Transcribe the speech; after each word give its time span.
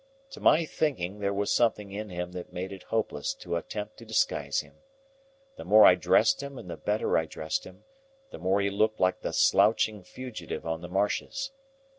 To 0.31 0.39
my 0.39 0.65
thinking, 0.65 1.19
there 1.19 1.31
was 1.31 1.51
something 1.53 1.91
in 1.91 2.09
him 2.09 2.31
that 2.31 2.51
made 2.51 2.71
it 2.71 2.81
hopeless 2.81 3.35
to 3.35 3.55
attempt 3.55 3.97
to 3.97 4.03
disguise 4.05 4.61
him. 4.61 4.77
The 5.57 5.63
more 5.63 5.85
I 5.85 5.93
dressed 5.93 6.41
him 6.41 6.57
and 6.57 6.67
the 6.67 6.75
better 6.75 7.19
I 7.19 7.27
dressed 7.27 7.65
him, 7.67 7.83
the 8.31 8.39
more 8.39 8.61
he 8.61 8.71
looked 8.71 8.99
like 8.99 9.21
the 9.21 9.31
slouching 9.31 10.03
fugitive 10.03 10.65
on 10.65 10.81
the 10.81 10.89
marshes. 10.89 11.51